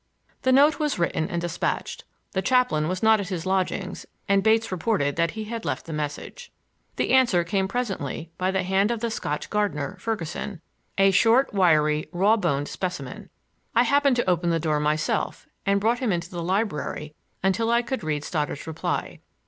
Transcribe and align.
The 0.41 0.51
note 0.51 0.79
was 0.79 0.97
written 0.97 1.29
and 1.29 1.39
despatched. 1.39 2.05
The 2.31 2.41
chaplain 2.41 2.87
was 2.87 3.03
not 3.03 3.19
at 3.19 3.29
his 3.29 3.45
lodgings, 3.45 4.03
and 4.27 4.41
Bates 4.41 4.71
reported 4.71 5.15
that 5.15 5.37
he 5.37 5.43
had 5.43 5.63
left 5.63 5.85
the 5.85 5.93
message. 5.93 6.51
The 6.95 7.11
answer 7.11 7.43
came 7.43 7.67
presently 7.67 8.31
by 8.39 8.49
the 8.49 8.63
hand 8.63 8.89
of 8.89 9.01
the 9.01 9.11
Scotch 9.11 9.51
gardener, 9.51 9.95
Ferguson, 9.99 10.59
a 10.97 11.11
short, 11.11 11.53
wiry, 11.53 12.09
raw 12.11 12.35
boned 12.35 12.67
specimen. 12.67 13.29
I 13.75 13.83
happened 13.83 14.15
to 14.15 14.27
open 14.27 14.49
the 14.49 14.59
door 14.59 14.79
myself, 14.79 15.45
and 15.67 15.79
brought 15.79 15.99
him 15.99 16.11
into 16.11 16.31
the 16.31 16.41
library 16.41 17.13
until 17.43 17.69
I 17.69 17.83
could 17.83 18.03
read 18.03 18.23
Stoddard's 18.23 18.65
reply. 18.65 19.19